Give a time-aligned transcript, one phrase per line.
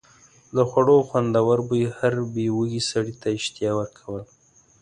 [0.55, 4.25] د خوړو خوندور بوی هر بې وږي سړي ته اشتها ورکوله.